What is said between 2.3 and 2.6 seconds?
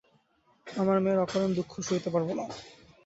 না।